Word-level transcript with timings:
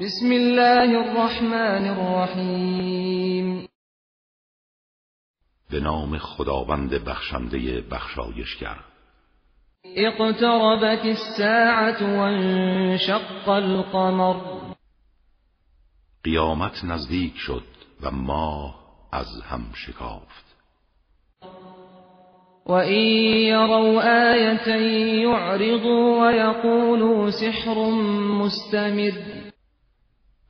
بسم 0.00 0.32
الله 0.32 0.98
الرحمن 0.98 1.88
الرحیم 1.88 3.68
به 5.70 5.80
نام 5.80 6.18
خداوند 6.18 6.90
بخشنده 6.90 7.80
بخشایشگر. 7.80 8.76
اقتربت 9.84 11.04
الساعة 11.04 12.16
وانشق 12.18 13.48
القمر. 13.48 14.36
قیامت 16.24 16.84
نزدیک 16.84 17.36
شد 17.36 17.64
و 18.02 18.10
ماه 18.10 18.74
از 19.12 19.42
هم 19.42 19.72
شکافت. 19.74 20.44
وإن 22.66 23.04
يروا 23.46 24.02
آية 24.32 24.68
يعرضوا 25.22 26.26
ويقولوا 26.26 27.30
سحر 27.30 27.90
مستمر. 28.40 29.53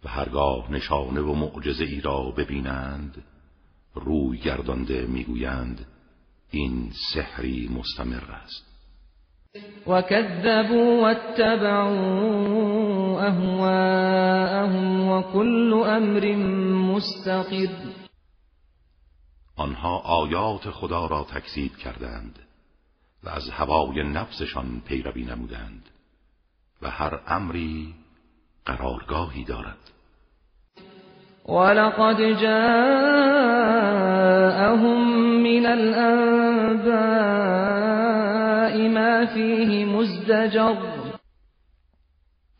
و 0.05 0.09
هرگاه 0.09 0.73
نشانه 0.73 1.21
و 1.21 1.35
معجزه 1.35 1.85
ای 1.85 2.01
را 2.01 2.23
ببینند 2.23 3.25
روی 3.95 4.39
گردانده 4.39 5.07
می‌گویند 5.07 5.87
این 6.51 6.91
سحری 7.15 7.69
مستمر 7.69 8.31
است. 8.31 8.75
وكذبوا 9.87 11.01
واتبعوا 11.03 11.95
أهواءهم 13.29 15.09
وكل 15.09 15.73
أمر 15.73 16.37
مستقر. 16.95 17.69
آنها 19.57 19.99
آیات 19.99 20.71
خدا 20.71 21.07
را 21.07 21.25
تکذیب 21.25 21.77
کردند 21.77 22.39
و 23.25 23.29
از 23.29 23.51
هوای 23.51 24.03
نفسشان 24.03 24.83
پیروی 24.87 25.25
نمودند 25.25 25.91
و 26.83 26.91
هر 26.91 27.21
امری 27.27 27.95
قرارگاهی 28.67 29.45
دارد. 29.45 29.79
ولقد 31.49 32.21
جاءهم 32.41 32.65
من 35.43 35.67
الأنباء 35.67 37.35
ما 38.89 39.27
فيه 39.27 39.85
مزدجر. 39.85 40.77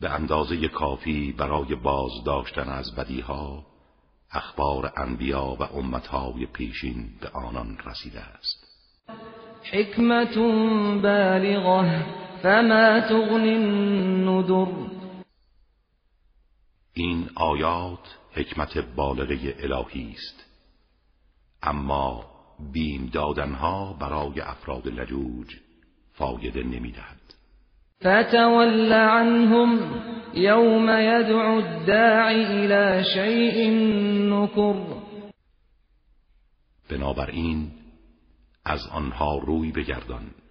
به 0.01 0.09
اندازه 0.09 0.67
کافی 0.67 1.35
برای 1.37 1.75
بازداشتن 1.75 2.69
از 2.69 2.95
بدیها 2.95 3.65
اخبار 4.31 4.91
انبیا 4.97 5.57
و 5.59 5.63
امتهای 5.63 6.45
پیشین 6.45 7.09
به 7.21 7.29
آنان 7.29 7.77
رسیده 7.85 8.19
است. 8.19 8.65
حکمت 9.71 10.37
بالغه 11.03 12.05
فما 12.43 12.99
تغنی 12.99 13.53
النذر. 13.53 14.94
این 16.97 17.29
آیات 17.35 18.17
حکمت 18.31 18.77
بالغه 18.77 19.55
الهی 19.59 20.11
است. 20.11 20.45
اما 21.63 22.25
بیم 22.73 23.09
دادنها 23.13 23.93
برای 23.93 24.41
افراد 24.41 24.87
لجوج 24.87 25.47
فایده 26.13 26.63
نمی‌دهد. 26.63 27.21
فتول 28.01 28.93
عنهم 28.93 29.79
يوم 30.33 30.89
يدعو 30.89 31.59
الداعي 31.59 32.45
إلى 32.45 33.03
شيء 33.03 33.69
نكر 34.29 34.75
بنابراین 36.89 37.71
از 38.65 38.87
آنها 38.87 39.37
روی 39.37 39.71
بگردان. 39.71 40.44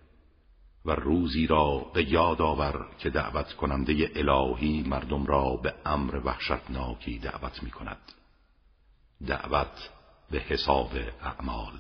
و 0.85 0.91
روزی 0.91 1.47
را 1.47 1.87
به 1.95 2.13
یاد 2.13 2.43
آور 2.43 2.87
که 2.99 3.11
دعوت 3.11 3.53
کننده 3.53 4.11
الهی 4.17 4.85
مردم 4.87 5.27
را 5.27 5.57
به 5.57 5.75
امر 5.87 6.21
وحشتناکی 6.25 7.19
دعوت 7.19 7.63
می 7.63 7.71
کند 7.71 8.13
دعوت 9.27 9.91
به 10.31 10.39
حساب 10.39 10.91
اعمال. 11.23 11.73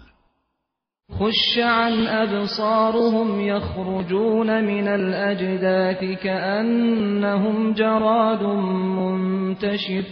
خش 1.12 1.58
عن 1.58 2.06
أبصارهم 2.06 3.40
يخرجون 3.40 4.60
من 4.60 4.88
الأجداث 4.88 6.18
كأنهم 6.22 7.72
جراد 7.74 8.42
منتشر. 8.42 10.04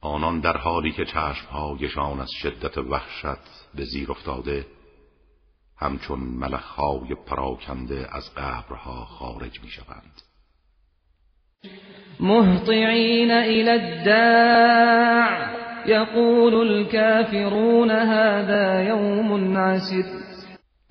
آنان 0.00 0.40
در 0.40 0.56
حالی 0.56 0.92
که 0.92 1.04
چشمهایشان 1.04 2.20
از 2.20 2.30
شدت 2.30 2.78
وحشت 2.78 3.68
به 3.74 3.84
زیر 3.84 4.10
افتاده 4.10 4.66
همچون 5.78 6.18
ملخهای 6.18 7.14
پراکنده 7.26 8.08
از 8.12 8.34
قبرها 8.34 9.04
خارج 9.04 9.60
می 9.62 9.68
شوند. 9.68 10.22
مهطعين 12.20 13.30
إلى 13.30 13.70
الداع 13.70 15.28
يقول 15.86 16.54
الكافرون 16.54 17.90
هذا 17.90 18.82
يوم 18.82 19.56
عسر 19.56 20.04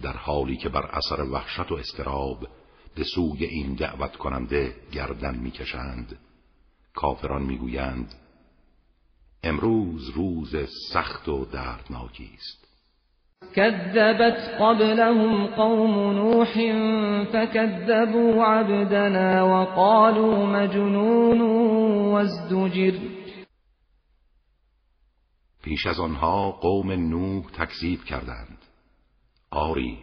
در 0.01 0.17
حالی 0.17 0.57
که 0.57 0.69
بر 0.69 0.85
اثر 0.85 1.21
وحشت 1.21 1.71
و 1.71 1.75
استراب 1.75 2.47
به 2.95 3.03
سوی 3.03 3.45
این 3.45 3.75
دعوت 3.75 4.15
کننده 4.15 4.75
گردن 4.91 5.35
می‌کشند 5.35 6.19
کافران 6.93 7.43
می‌گویند 7.43 8.13
امروز 9.43 10.09
روز 10.09 10.55
سخت 10.93 11.29
و 11.29 11.45
دردناکی 11.45 12.29
است 12.33 12.66
كذبت 13.57 14.37
قبلهم 14.59 15.47
قوم 15.47 16.13
نوح 16.13 16.53
فكذبوا 17.31 18.43
عبدنا 18.43 19.43
وقالوا 19.43 20.45
مجنون 20.45 21.41
وازدجر. 22.11 22.99
پیش 25.63 25.85
از 25.85 25.99
آنها 25.99 26.51
قوم 26.51 26.91
نوح 26.91 27.45
تکذیب 27.45 28.03
کردند. 28.03 28.57
آری 29.51 29.97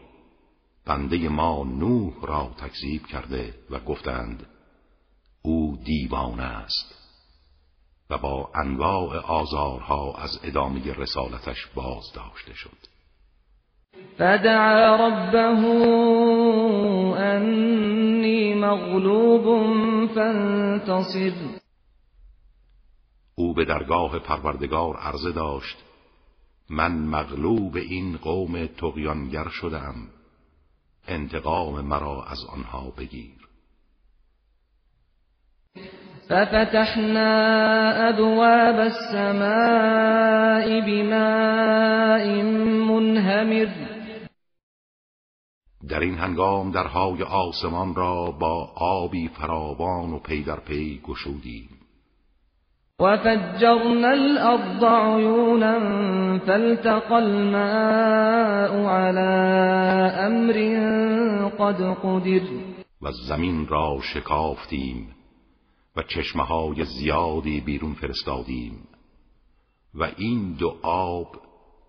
بنده 0.86 1.28
ما 1.28 1.64
نوح 1.64 2.14
را 2.22 2.50
تکذیب 2.58 3.06
کرده 3.06 3.54
و 3.70 3.78
گفتند 3.78 4.46
او 5.42 5.78
دیوانه 5.84 6.42
است. 6.42 6.94
و 8.10 8.18
با 8.18 8.50
انواع 8.54 9.18
آزارها 9.18 10.14
از 10.14 10.40
ادامه 10.44 10.92
رسالتش 10.92 11.66
باز 11.74 12.12
داشته 12.14 12.54
شد. 12.54 12.93
فدعا 14.18 14.96
ربه 15.08 15.66
انی 17.18 18.54
مغلوب 18.54 19.44
فانتصر. 20.14 21.32
او 23.34 23.54
به 23.54 23.64
درگاه 23.64 24.18
پروردگار 24.18 24.96
عرضه 24.96 25.32
داشت 25.32 25.76
من 26.70 26.92
مغلوب 26.92 27.76
این 27.76 28.16
قوم 28.16 28.66
تقیانگر 28.66 29.48
شدم 29.48 29.94
انتقام 31.08 31.80
مرا 31.80 32.24
از 32.24 32.38
آنها 32.44 32.92
بگیر. 32.98 33.44
ففتحنا 36.28 37.30
ابواب 38.08 38.78
السماء 38.80 40.66
بماء 40.80 42.42
منهمر. 42.88 43.68
در 45.88 46.00
این 46.00 46.14
هنگام 46.14 46.70
درهای 46.70 47.22
آسمان 47.22 47.94
را 47.94 48.30
با 48.40 48.68
آبی 48.76 49.28
فراوان 49.28 50.12
و 50.12 50.18
پی 50.18 50.42
در 50.42 50.60
پی 50.60 51.00
گشودیم. 51.04 51.68
وفجرنا 53.00 54.08
الأرض 54.08 54.84
عيونا 54.84 55.78
فالتقى 56.38 57.14
الماء 57.14 58.86
على 58.86 59.30
أمر 60.26 60.56
قد 61.48 61.96
قدر. 62.02 62.42
و 63.02 63.12
زمین 63.28 63.66
را 63.66 63.98
شکافتیم. 64.14 65.13
و 65.96 66.02
چشمه 66.02 66.44
های 66.44 66.84
زیادی 66.84 67.60
بیرون 67.60 67.94
فرستادیم 67.94 68.88
و 69.94 70.10
این 70.16 70.52
دو 70.52 70.78
آب 70.82 71.36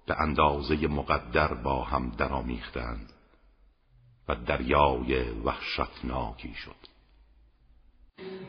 به 0.08 0.22
اندازه 0.22 0.88
مقدر 0.88 1.54
با 1.54 1.84
هم 1.84 2.10
درآمیختند 2.18 3.14
و 4.28 4.36
دریای 4.36 5.30
وحشتناکی 5.30 6.54
شد. 6.54 6.96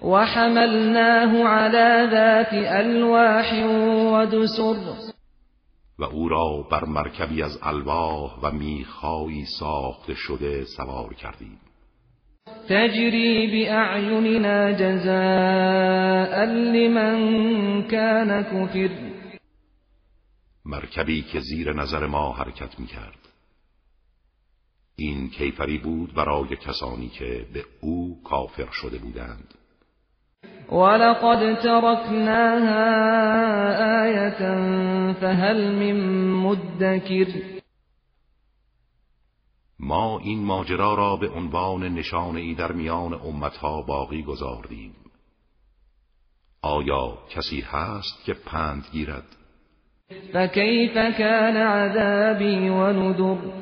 وحملناه 0.02 1.48
على 1.48 2.10
ذات 2.10 2.52
الواح 2.52 3.64
ودسر 4.22 5.12
و 5.98 6.04
او 6.04 6.28
را 6.28 6.62
بر 6.70 6.84
مرکبی 6.84 7.42
از 7.42 7.58
الواح 7.62 8.40
و 8.42 8.50
میخهایی 8.50 9.44
ساخته 9.44 10.14
شده 10.14 10.64
سوار 10.64 11.14
کردیم. 11.14 11.60
تجري 12.68 13.46
بأعيننا 13.46 14.72
جزاء 14.72 16.44
لمن 16.44 17.82
كان 17.82 18.42
كفر. 18.42 18.90
مرکبی 20.64 21.22
که 21.22 21.40
زیر 21.40 21.72
نظر 21.72 22.06
ما 22.06 22.32
حرکت 22.32 22.80
می 22.80 22.86
کرد. 22.86 23.18
این 24.96 25.30
کیفری 25.30 25.78
بود 25.78 26.14
برای 26.14 26.56
کسانی 26.56 27.08
که 27.08 27.46
به 27.52 27.64
او 27.80 28.22
کافر 28.24 28.68
شده 28.72 28.98
بودند. 28.98 29.54
ولقد 30.72 31.54
تركناها 31.62 32.86
آية 34.02 34.40
فهل 35.12 35.72
من 35.72 36.30
مدكر 36.32 37.55
ما 39.80 40.18
این 40.18 40.44
ماجرا 40.44 40.94
را 40.94 41.16
به 41.16 41.28
عنوان 41.28 41.88
نشانه 41.88 42.40
ای 42.40 42.54
در 42.54 42.72
میان 42.72 43.14
امتها 43.14 43.82
باقی 43.82 44.22
گذاردیم. 44.22 44.94
آیا 46.62 47.18
کسی 47.30 47.60
هست 47.60 48.24
که 48.24 48.34
پند 48.34 48.84
گیرد؟ 48.92 49.36
فكيف 50.32 50.94
كان 50.94 51.56
عذابی 51.56 52.68
و 52.68 52.92
ندر 52.92 53.56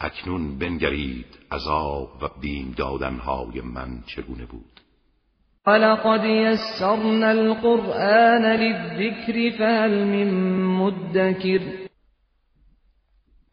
اکنون 0.00 0.58
بنگرید 0.58 1.26
عذاب 1.52 2.08
و 2.22 2.28
بیم 2.40 2.74
دادنهای 2.76 3.60
من 3.60 4.02
چگونه 4.06 4.46
بود؟ 4.46 4.80
ولقد 5.66 6.24
يسرنا 6.24 7.26
القرآن 7.26 8.44
للذكر 8.44 9.58
فهل 9.58 10.04
من 10.04 10.30
مدكر 10.64 11.83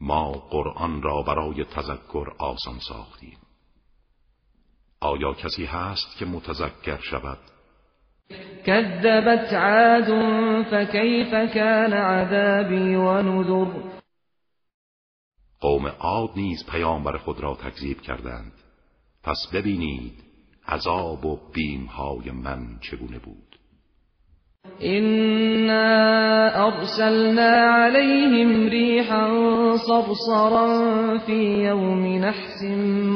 ما 0.02 0.32
قرآن 0.32 1.02
را 1.02 1.22
برای 1.22 1.66
تذکر 1.66 2.30
آسان 2.40 2.80
ساختیم. 2.80 3.38
آیا 5.02 5.34
کسی 5.34 5.66
هست 5.66 6.18
که 6.18 6.26
متذکر 6.26 6.98
شود؟ 6.98 7.38
كذبت 8.66 9.54
عاد 9.54 10.08
فكيف 10.64 11.54
كان 11.54 11.94
عذابي 11.94 12.96
ونذر 12.96 13.92
قوم 15.60 15.88
عاد 15.88 16.30
نیز 16.36 16.66
پیامبر 16.66 17.18
خود 17.18 17.40
را 17.40 17.56
تکذیب 17.56 18.02
کردند. 18.02 18.54
پس 19.24 19.48
ببینید 19.54 20.14
عذاب 20.68 21.26
و 21.26 21.40
بیمهای 21.54 22.32
من 22.32 22.80
چگونه 22.82 23.20
بود. 23.20 23.60
أرسلنا 26.56 27.52
عليهم 27.52 28.70
ريحا 28.70 29.28
صرصرا 29.78 31.18
في 31.18 31.64
يوم 31.64 32.06
نحس 32.06 32.64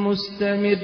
مستمر. 0.06 0.78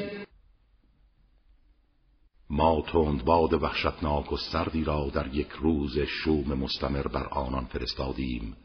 ما 2.51 2.83
تند 2.93 3.25
باد 3.25 3.55
وحشتناک 3.55 4.33
و 4.33 4.37
سردی 4.37 4.85
را 4.85 5.11
در 5.15 5.27
یک 5.27 5.51
روز 5.51 5.99
شوم 5.99 6.59
مستمر 6.59 7.07
بر 7.09 7.27
آنان 7.31 7.65
فرستادیم. 7.65 8.57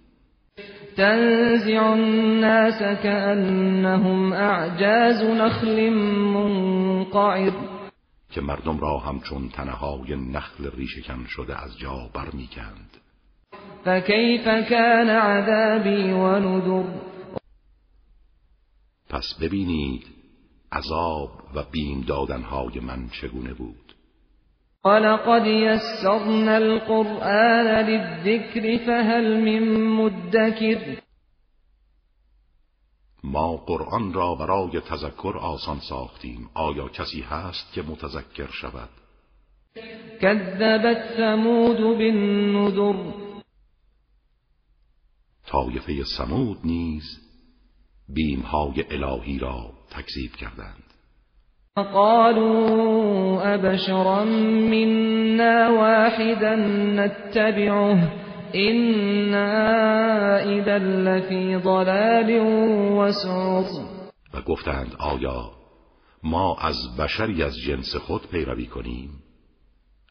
تنزع 0.97 1.83
الناس 1.83 2.79
كأنهم 3.03 4.33
أعجاز 4.33 5.23
نخل 5.23 5.89
منقعر. 6.33 7.53
که 8.31 8.41
مردم 8.41 8.79
را 8.79 8.97
همچون 8.99 9.49
تنه 9.49 9.71
های 9.71 10.15
نخل 10.15 10.71
ریشکن 10.75 11.25
شده 11.27 11.63
از 11.63 11.77
جا 11.77 12.09
برمیکند. 12.13 13.06
فكيف 13.87 14.45
كان 14.69 15.09
عذابي 15.09 16.13
ونذر؟ 16.13 16.83
پس 19.09 19.33
ببینید 19.41 20.03
عذاب 20.71 21.29
و 21.55 21.63
بیم 21.71 22.01
دادنهای 22.01 22.79
من 22.79 23.09
چگونه 23.09 23.53
بود. 23.53 23.93
ولقد 24.85 25.47
يسرنا 25.47 26.55
القرآن 26.55 27.67
للذكر 27.67 28.77
فهل 28.85 29.37
من 29.41 29.87
مدكر. 29.87 31.01
ما 33.23 33.57
قرآن 33.57 34.13
را 34.13 34.35
برای 34.35 34.81
تذکر 34.81 35.37
آسان 35.37 35.79
ساختیم. 35.79 36.49
آیا 36.53 36.87
کسی 36.87 37.21
هست 37.21 37.73
که 37.73 37.81
متذکر 37.81 38.47
شود؟ 38.51 38.89
كذبت 40.21 41.17
ثمود 41.17 41.77
بالنذر. 41.77 43.26
طایفه 45.47 46.03
سمود 46.17 46.57
نیز 46.63 47.03
بیمهای 48.09 48.85
الهی 48.91 49.39
را 49.39 49.73
تکذیب 49.89 50.31
کردند. 50.31 50.83
قالوا 51.83 53.41
أبشرا 53.41 54.23
منا 54.71 55.73
واحدا 55.73 56.55
نتبعه 56.95 58.27
إنا 58.55 59.49
إذا 60.39 60.77
لفي 60.77 61.57
ضلال 61.57 62.39
وسعر. 62.97 63.65
و 64.33 64.41
گفتند 64.41 64.95
آیا 64.99 65.51
ما 66.23 66.57
از 66.61 66.75
بشری 66.99 67.43
از 67.43 67.57
جنس 67.57 67.95
خود 67.95 68.27
پیروی 68.27 68.65
کنیم؟ 68.65 69.09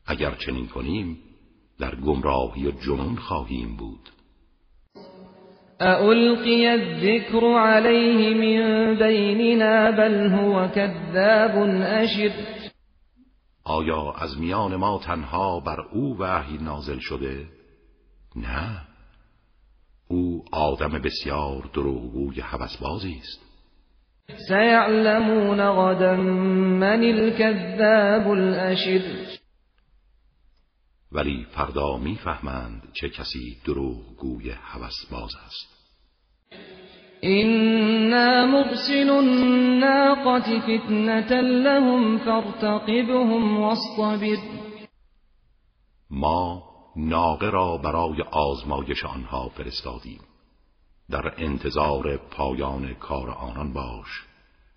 اگر 0.07 0.35
چنین 0.35 0.69
کنیم 0.69 1.19
در 1.79 1.95
گمراهی 1.95 2.67
و 2.67 2.71
جنون 2.71 3.17
خواهیم 3.17 3.77
بود. 3.77 4.11
أألقي 5.81 6.75
الذكر 6.75 7.47
عليه 7.47 8.35
من 8.35 8.95
بيننا 8.99 9.91
بل 9.91 10.27
هو 10.27 10.69
كذاب 10.75 11.69
أشر. 11.83 12.33
آیا 13.67 14.13
از 14.19 14.41
میان 14.41 14.77
ما 14.77 14.99
تنها 14.99 15.61
بر 15.61 15.81
او 15.93 16.17
وحی 16.19 16.59
نازل 16.59 16.99
شده؟ 16.99 17.45
نه. 18.37 18.81
او 20.09 20.45
آدم 20.53 20.99
بسیار 20.99 21.71
دروغگوی 21.75 22.41
هوسبازی 22.41 23.21
است. 23.23 23.47
سيعلمون 24.49 25.61
غدا 25.61 26.17
من 26.17 27.05
الكذاب 27.05 28.31
الأشر. 28.31 29.03
ولی 31.13 31.47
فردا 31.51 31.97
می‌فهمند 31.97 32.89
چه 32.93 33.09
کسی 33.09 33.57
دروغگوی 33.65 34.51
هوسباز 34.51 35.31
است. 35.47 35.77
إنا 37.23 38.47
مرسل 38.47 39.11
الناقة 39.11 40.61
فتنة 40.61 41.41
لهم 41.41 42.19
فارتقبهم 42.19 43.61
واصطبر. 43.61 44.37
ما 46.11 46.63
ناقه 46.97 47.51
را 47.51 47.77
برای 47.77 48.23
آزمایش 48.23 49.05
آنها 49.05 49.49
فرستادیم. 49.49 50.21
در 51.11 51.35
انتظار 51.45 52.17
پایان 52.17 52.95
کار 52.95 53.31
آنان 53.31 53.73
باش 53.73 54.25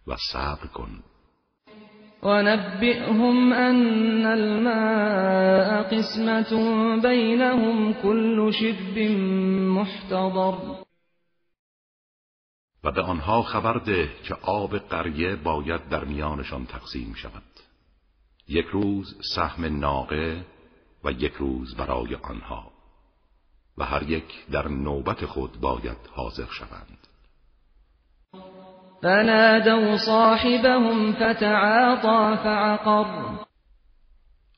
و 0.07 0.15
صبر 0.31 0.67
کن. 0.67 1.03
ونبئهم 2.24 3.54
أن 3.54 4.25
الماء 4.25 5.83
قسمة 5.83 6.52
بينهم 7.02 7.94
كل 7.94 8.52
شرب 8.54 8.97
محتضر. 9.78 10.80
و 12.83 12.92
به 12.92 13.02
آنها 13.02 13.42
خبر 13.42 13.78
ده 13.78 14.09
که 14.23 14.33
آب 14.33 14.78
قریه 14.78 15.35
باید 15.35 15.90
در 15.90 16.04
میانشان 16.06 16.66
تقسیم 16.66 17.14
شود. 17.14 17.44
یک 18.47 18.66
روز 18.66 19.18
سهم 19.35 19.80
ناقه 19.80 20.45
و 21.04 21.11
یک 21.11 21.33
روز 21.33 21.76
برای 21.76 22.16
آنها 22.16 22.71
و 23.78 23.85
هر 23.85 24.04
یک 24.04 24.45
در 24.52 24.68
نوبت 24.68 25.26
خود 25.26 25.61
باید 25.61 25.97
حاضر 26.16 26.45
شوند. 26.45 26.98
فنادوا 29.01 29.97
صاحبهم 29.97 31.13
فتعاطى 31.13 32.37
فعقر. 32.44 33.06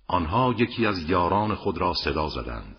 آنها 0.08 0.56
یکی 0.58 0.86
از 0.86 1.10
یاران 1.10 1.56
خود 1.56 1.78
را 1.78 1.94
صدا 1.94 2.30
زدند. 2.30 2.76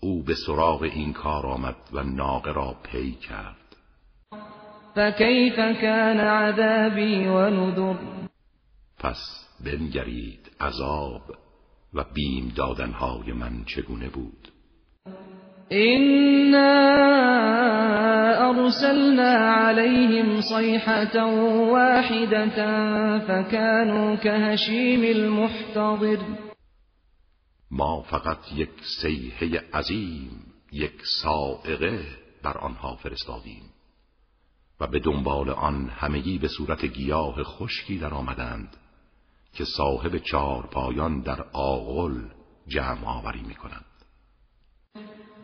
او 0.00 0.22
به 0.22 0.34
سراغ 0.46 0.82
این 0.82 1.12
کار 1.12 1.46
آمد 1.46 1.76
و 1.92 2.02
ناقه 2.02 2.52
را 2.52 2.74
پی 2.82 3.12
کرد. 3.12 3.56
فكيف 4.94 5.56
كان 5.56 6.20
عذابي 6.20 7.26
ونذر 7.26 7.94
پس 8.98 9.46
بنگرید 9.64 10.50
عذاب 10.60 11.22
و 11.94 12.04
بیم 12.14 12.52
دادنهای 12.56 13.32
من 13.32 13.64
چگونه 13.64 14.08
بود؟ 14.08 14.48
إنا 15.70 16.94
أرسلنا 18.50 19.32
عليهم 19.32 20.40
صيحة 20.40 21.26
واحدة 21.72 22.58
فكانوا 23.18 24.14
كهشيم 24.14 25.04
المحتضر. 25.04 26.18
ما 27.70 28.02
فقط 28.02 28.52
یک 28.52 28.70
سیحه 29.00 29.62
عظیم 29.72 30.52
یک 30.72 31.02
سائقه 31.22 32.00
بر 32.42 32.58
آنها 32.58 32.96
فرستادیم 32.96 33.62
و 34.80 34.86
به 34.86 34.98
دنبال 34.98 35.50
آن 35.50 35.88
همگی 35.88 36.38
به 36.38 36.48
صورت 36.48 36.84
گیاه 36.84 37.42
خشکی 37.42 37.98
در 37.98 38.14
آمدند 38.14 38.76
که 39.52 39.64
صاحب 39.64 40.18
چهار 40.18 40.66
پایان 40.66 41.20
در 41.20 41.44
آغل 41.52 42.22
جمع 42.66 43.06
آوری 43.06 43.42
می 43.42 43.54
کنند 43.54 43.93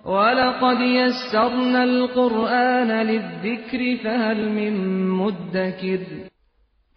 ولقد 0.05 0.81
يسرنا 0.81 1.85
القرآن 1.85 2.91
للذكر 3.07 4.03
فهل 4.05 4.49
من 4.49 5.09
مدكر 5.09 6.31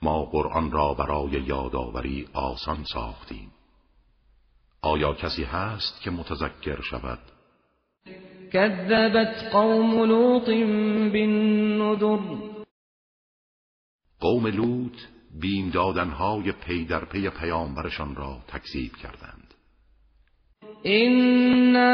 ما 0.02 0.24
قرآن 0.24 0.72
را 0.72 0.94
برای 0.94 1.32
یادآوری 1.32 2.28
آسان 2.34 2.84
ساختیم. 2.94 3.52
آیا 4.82 5.14
کسی 5.14 5.44
هست 5.44 6.02
که 6.02 6.12
متذکر 6.12 6.82
شود؟ 6.82 7.20
كذبت 8.54 9.50
قوم 9.52 10.04
لوط 10.04 10.46
بالنذر. 11.14 12.20
قوم 14.20 14.48
لوط 14.48 14.98
بیم 15.42 15.70
دادنهای 15.70 16.52
پی 16.52 16.86
در 16.86 17.06
پی 17.06 17.30
پیامبرشان 17.30 18.16
را 18.16 18.38
تکذیب 18.48 18.96
کردند. 18.96 19.43
إنا 20.86 21.94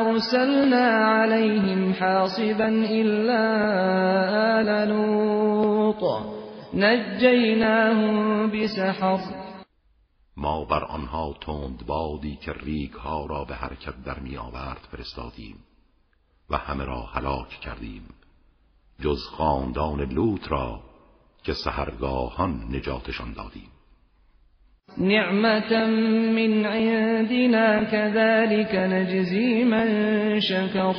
أرسلنا 0.00 0.86
عليهم 0.86 1.94
حاصبا 1.94 2.68
إلا 2.68 3.44
آل 4.60 4.88
لوط 4.88 6.02
نجیناهم 6.74 8.50
بسحر 8.50 9.20
ما 10.36 10.64
بر 10.64 10.84
آنها 10.84 11.34
تند 11.40 11.86
بادی 11.86 12.36
که 12.36 12.52
ریگ 12.52 12.92
ها 12.92 13.26
را 13.26 13.44
به 13.44 13.54
حرکت 13.54 14.02
در 14.04 14.18
می 14.18 14.36
آورد 14.36 14.88
فرستادیم 14.90 15.56
و 16.50 16.56
همه 16.56 16.84
را 16.84 17.00
هلاک 17.00 17.48
کردیم 17.48 18.08
جز 19.00 19.26
خاندان 19.26 20.00
لوط 20.00 20.48
را 20.48 20.80
که 21.42 21.52
سهرگاهان 21.52 22.64
نجاتشان 22.70 23.32
دادیم. 23.32 23.73
نعمتا 24.98 25.86
من 26.36 26.66
عندنا 26.66 27.84
كذلك 27.84 28.74
نجزی 28.74 29.64
من 29.64 30.40
شکر 30.40 30.94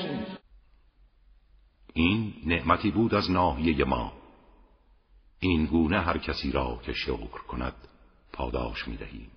این 1.94 2.34
نعمتی 2.46 2.92
بود 2.92 3.16
از 3.16 3.32
ناحیه 3.32 3.86
ما. 3.86 4.12
این 5.40 5.66
گونه 5.66 6.00
هر 6.00 6.18
کسی 6.18 6.52
را 6.52 6.80
که 6.86 6.94
شکر 6.94 7.42
کند 7.48 7.74
پاداش 8.34 8.88
می 8.88 8.98
دهیم 8.98 9.32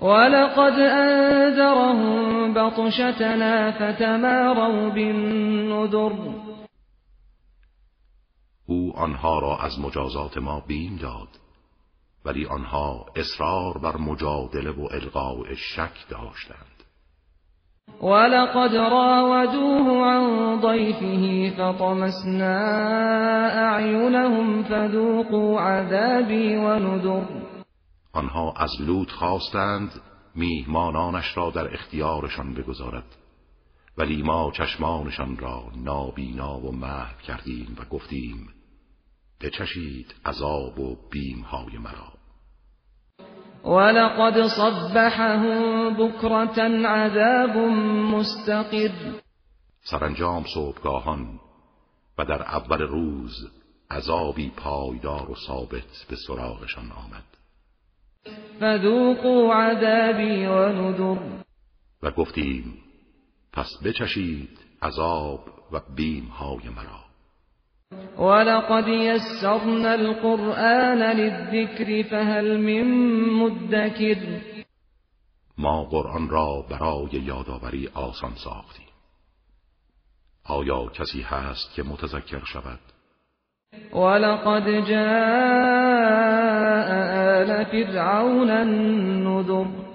ولقد 0.00 0.80
انذرهم 0.80 2.54
بطشتنا 2.54 3.72
فتماروا 3.72 4.90
بالنذر. 4.90 6.12
او 8.66 8.92
آنها 8.96 9.38
را 9.38 9.58
از 9.58 9.80
مجازات 9.80 10.38
ما 10.38 10.60
بیم 10.60 10.96
داد. 10.96 11.28
ولی 12.24 12.46
آنها 12.46 13.06
اصرار 13.16 13.78
بر 13.78 13.96
مجادله 13.96 14.70
و 14.70 14.88
القاء 14.90 15.54
شک 15.54 16.08
داشتند. 16.08 16.66
ولقد 18.02 18.74
راودوه 18.74 20.06
عن 20.06 20.60
ضيفه 20.60 21.50
فطمسنا 21.56 22.58
اعینهم 23.74 24.62
فذوقوا 24.62 25.60
عذابی 25.60 26.56
ونذر. 26.56 27.24
آنها 28.12 28.52
از 28.56 28.70
لوط 28.80 29.10
خواستند 29.10 29.90
میهمانانش 30.34 31.36
را 31.36 31.50
در 31.50 31.74
اختیارشان 31.74 32.54
بگذارد 32.54 33.04
ولی 33.98 34.22
ما 34.22 34.50
چشمانشان 34.50 35.36
را 35.36 35.62
نابینا 35.76 36.58
و 36.58 36.72
محو 36.72 37.20
کردیم 37.26 37.76
و 37.80 37.84
گفتیم 37.84 38.48
بچشید 39.40 40.14
عذاب 40.24 40.78
و 40.78 40.96
بیمهای 41.10 41.78
مرا. 41.78 42.12
ولقد 43.64 44.46
صبحهم 44.46 45.94
بكرة 45.94 46.62
عذاب 46.88 47.56
مستقر. 48.14 48.90
سرانجام 49.82 50.44
صبحگاهان 50.54 51.40
و 52.18 52.24
در 52.24 52.42
اول 52.42 52.82
روز 52.82 53.32
عذابی 53.90 54.52
پایدار 54.56 55.30
و 55.30 55.34
ثابت 55.46 56.06
به 56.10 56.16
سراغشان 56.26 56.92
آمد. 56.92 57.24
فذوقوا 58.60 59.54
عذابی 59.54 60.46
و 60.46 60.68
نذر. 60.68 61.42
و 62.02 62.10
گفتیم 62.10 62.78
پس 63.52 63.68
بچشید 63.84 64.58
عذاب 64.82 65.40
و 65.72 65.80
بیمهای 65.96 66.68
مرا. 66.68 67.09
ولقد 68.18 68.88
يسرنا 68.88 69.94
القرآن 69.94 70.98
للذكر 70.98 72.02
فهل 72.10 72.58
من 72.58 72.84
مدكر 73.32 74.40
ما 75.58 75.84
قرآن 75.84 76.28
را 76.28 76.64
برای 76.70 77.10
یادآوری 77.12 77.88
آسان 77.94 78.34
ساختیم 78.44 78.86
آیا 80.44 80.86
کسی 80.86 81.22
هست 81.22 81.74
که 81.74 81.82
متذکر 81.82 82.44
شود؟ 82.44 82.78
ولقد 83.94 84.88
جاء 84.88 86.10
آل 87.40 87.64
فرعون 87.64 88.50
النذر 88.50 89.90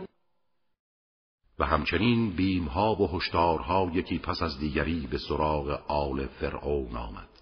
و 1.59 1.65
همچنین 1.65 2.35
بیمها 2.35 2.95
و 2.95 3.17
هشدارها 3.17 3.91
یکی 3.93 4.19
پس 4.19 4.41
از 4.41 4.59
دیگری 4.59 5.07
به 5.11 5.17
سراغ 5.17 5.79
آل 5.87 6.27
فرعون 6.27 6.97
آمد. 6.97 7.34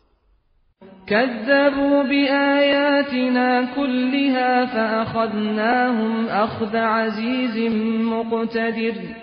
كذبوا 1.07 2.03
بآياتنا 2.03 3.75
كلها 3.75 4.65
فأخذناهم 4.65 6.27
أخذ 6.27 6.75
عزيز 6.75 7.71
مقتدر. 8.13 9.15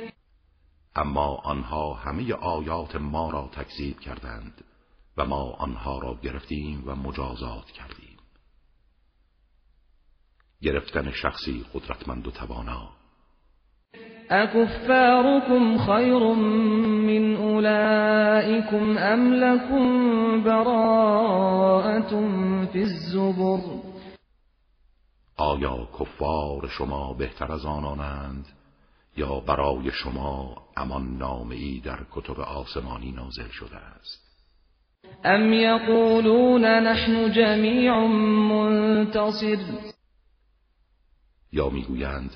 اما 0.96 1.36
آنها 1.44 1.92
همه 1.92 2.34
آیات 2.34 2.96
ما 2.96 3.30
را 3.30 3.50
تکذیب 3.52 3.98
کردند 3.98 4.64
و 5.16 5.24
ما 5.24 5.50
آنها 5.58 5.98
را 5.98 6.18
گرفتیم 6.22 6.82
و 6.86 6.94
مجازات 6.94 7.70
کردیم. 7.70 8.16
گرفتن 10.62 11.10
شخصی 11.10 11.64
قدرتمند 11.74 12.26
و 12.26 12.30
توانا. 12.30 12.88
اکفارکم 14.30 15.78
خیر 15.78 16.18
من 16.18 17.36
اولئکم 18.40 18.98
ام 18.98 19.32
لکم 19.32 20.42
براءت 20.42 22.10
فی 22.72 22.80
الزبر 22.80 23.60
آیا 25.36 25.88
کفار 26.00 26.68
شما 26.68 27.14
بهتر 27.14 27.52
از 27.52 27.66
آنانند؟ 27.66 28.46
یا 29.16 29.40
برای 29.40 29.90
شما 29.90 30.56
امان 30.76 31.18
نامه 31.18 31.80
در 31.80 31.98
کتب 32.10 32.40
آسمانی 32.40 33.12
نازل 33.12 33.48
شده 33.48 33.76
است؟ 33.76 34.30
ام 35.24 35.52
یقولون 35.52 36.64
نحن 36.64 37.32
جمیع 37.32 38.06
منتصر 38.50 39.58
یا 41.52 41.68
می‌گویند 41.68 42.30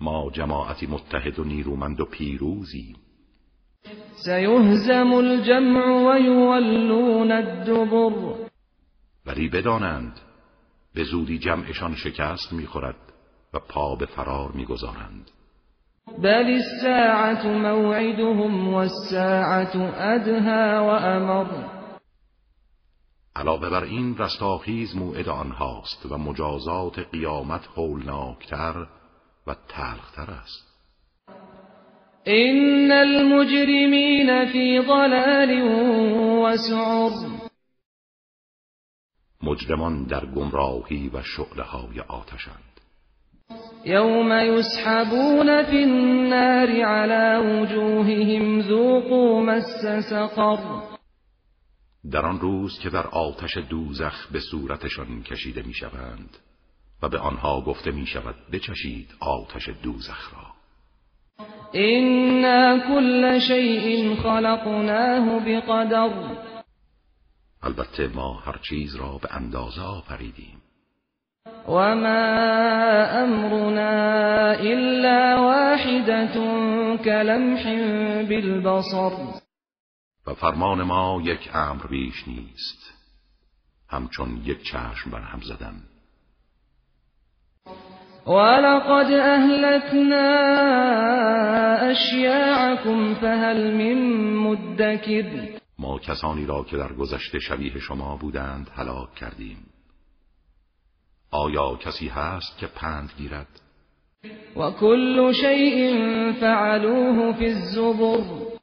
ما 0.00 0.30
جماعتی 0.30 0.86
متحد 0.86 1.38
و 1.38 1.44
نیرومند 1.44 2.00
و 2.00 2.04
پیروزی 2.04 2.96
سیهزم 4.24 5.12
الجمع 5.12 6.14
و 6.14 6.18
یولون 6.18 7.32
الدبر. 7.32 8.48
ولی 9.26 9.48
بدانند 9.48 10.20
به 10.94 11.04
زودی 11.04 11.38
جمعشان 11.38 11.94
شکست 11.94 12.52
می‌خورد 12.52 12.96
و 13.54 13.58
پا 13.58 13.96
به 13.96 14.06
فرار 14.06 14.52
می‌گذارند. 14.52 15.30
بل 16.18 16.60
الساعت 16.60 17.44
موعدهم 17.46 18.74
والساعت 18.74 19.76
ادها 19.76 20.84
و 20.84 20.88
امر 20.88 21.46
علاوه 23.36 23.70
بر 23.70 23.84
این 23.84 24.18
رستاخیز 24.18 24.96
موعد 24.96 25.28
آنهاست 25.28 26.06
و 26.10 26.18
مجازات 26.18 26.98
قیامت 26.98 27.66
هولناکتر 27.76 28.86
و 29.46 29.54
تلختر 29.68 30.30
است. 30.30 30.73
این 32.26 32.92
المجرمین 32.92 34.44
فی 34.52 34.82
ضلال 34.86 35.50
و 36.42 36.56
سعر 36.56 37.10
مجرمان 39.42 40.04
در 40.04 40.26
گمراهی 40.26 41.10
و 41.14 41.22
شعله 41.22 41.62
های 41.62 42.00
آتشند. 42.00 42.80
یوم 43.84 44.32
یسحبون 44.32 45.62
فی 45.62 45.82
النار 45.82 46.70
على 46.70 47.46
وجوههم 47.46 48.62
ذوقوا 48.62 49.40
مس 49.40 49.84
سقر. 50.10 50.58
در 52.10 52.26
آن 52.26 52.40
روز 52.40 52.78
که 52.78 52.90
در 52.90 53.06
آتش 53.06 53.56
دوزخ 53.56 54.32
به 54.32 54.40
صورتشان 54.40 55.22
کشیده 55.22 55.62
می‌شوند 55.62 56.36
و 57.02 57.08
به 57.08 57.18
آنها 57.18 57.60
گفته 57.60 57.90
می 57.90 58.06
شود 58.06 58.34
بچشید 58.52 59.14
آتش 59.20 59.68
دوزخ 59.82 60.34
را. 60.34 60.43
اینا 61.72 62.78
کل 62.78 63.38
شیء 63.38 64.14
خلقناه 64.22 65.40
بقدر. 65.40 66.10
البته 67.62 68.08
ما 68.08 68.34
هر 68.34 68.58
چیز 68.68 68.96
را 68.96 69.18
به 69.22 69.34
اندازه 69.34 69.82
آفریدیم. 69.82 70.62
و 71.68 71.94
ما 71.94 73.04
امرنا 73.22 74.50
الا 74.50 75.42
واحدة 75.42 76.34
کلمح 76.96 77.64
بالبصر. 78.22 79.10
و 80.26 80.34
فرمان 80.34 80.82
ما 80.82 81.22
یک 81.24 81.50
امر 81.54 81.86
بیش 81.86 82.28
نیست. 82.28 82.94
همچون 83.88 84.42
یک 84.44 84.62
چشم 84.62 85.10
بر 85.10 85.20
هم 85.20 85.40
زدم 85.40 85.82
ولقد 88.26 89.12
اهلكنا 89.12 90.30
اشیاعكم 91.90 93.14
فهل 93.14 93.74
من 93.74 93.98
مدکر 94.36 95.58
ما 95.78 95.98
کسانی 95.98 96.46
را 96.46 96.64
که 96.64 96.76
در 96.76 96.92
گذشته 96.92 97.38
شبیه 97.38 97.78
شما 97.78 98.16
بودند 98.16 98.70
هلاک 98.74 99.14
کردیم. 99.14 99.66
آیا 101.30 101.76
کسی 101.76 102.08
هست 102.08 102.58
که 102.58 102.66
پند 102.66 103.12
گیرد؟ 103.16 103.60
و 104.56 104.70
کل 104.70 105.32
شیء 105.32 105.92
فعلوه 106.32 107.32
فی 107.32 107.46
الزبر. 107.46 108.54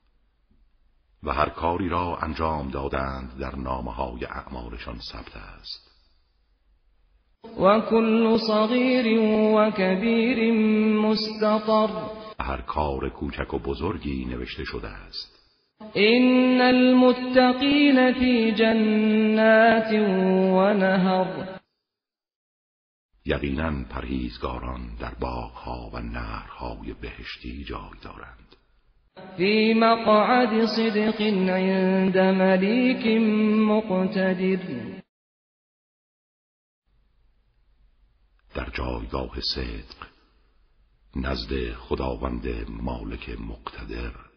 و 1.24 1.32
هر 1.32 1.50
کاری 1.50 1.90
را 1.90 2.18
انجام 2.22 2.70
دادند 2.72 3.38
در 3.40 3.56
نامه 3.56 3.94
های 3.94 4.26
اعمالشان 4.26 5.00
ثبت 5.12 5.38
است. 5.38 5.91
و 7.62 7.80
کل 7.80 8.38
صغیر 8.38 9.20
و 9.56 9.72
کبیر 9.72 10.54
مستطر. 10.94 11.90
هر 12.40 12.62
کار 12.62 13.10
کوچک 13.10 13.54
و 13.54 13.60
بزرگی 13.60 14.26
نوشته 14.26 14.64
شده 14.64 14.88
است. 14.88 15.38
این 15.94 16.62
المتقین 16.62 18.14
فی 18.14 18.52
جنات 18.52 19.94
و 20.54 20.74
نهر 20.74 21.60
یقینا 23.26 23.72
پرهیزگاران 23.90 24.82
در 25.00 25.14
باغها 25.20 25.90
و 25.94 26.00
نهرهای 26.00 26.94
بهشتی 27.02 27.64
جای 27.64 28.00
دارند. 28.04 28.56
فی 29.38 29.74
مقعد 29.74 30.66
صدق 30.66 31.22
عند 31.22 32.18
ملیک 32.18 33.08
مقتدر. 33.68 35.01
در 38.54 38.70
جایگاه 38.70 39.40
صدق 39.56 40.08
نزد 41.16 41.74
خداوند 41.74 42.48
مالک 42.70 43.30
مقتدر. 43.30 44.31